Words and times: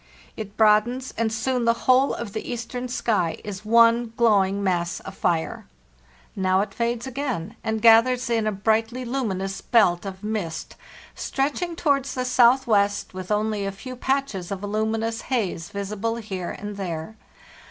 It 0.35 0.57
broadens, 0.57 1.13
and 1.15 1.31
soon 1.31 1.65
the 1.65 1.75
whole 1.85 2.11
of 2.15 2.33
the 2.33 2.51
eastern 2.51 2.87
sky 2.87 3.39
is 3.43 3.63
one 3.63 4.13
glowing 4.17 4.63
mass 4.63 4.99
of 5.01 5.15
fire. 5.15 5.67
Now 6.35 6.61
it 6.61 6.73
fades 6.73 7.05
again, 7.05 7.55
LAND 7.63 7.85
AT 7.85 8.05
LAST 8.07 8.25
447 8.27 8.43
and 8.43 8.47
gathers 8.47 8.47
in 8.47 8.47
a 8.47 8.51
brightly 8.63 9.05
luminous 9.05 9.61
belt 9.61 10.03
of 10.07 10.23
mist 10.23 10.75
stretch 11.13 11.61
ing 11.61 11.75
towards 11.75 12.15
the 12.15 12.25
southwest, 12.25 13.13
with 13.13 13.31
only 13.31 13.63
a 13.63 13.71
few 13.71 13.95
patches 13.95 14.49
of 14.49 14.63
luminous 14.63 15.21
haze 15.21 15.69
visible 15.69 16.15
here 16.15 16.49
and 16.49 16.77
there. 16.77 17.15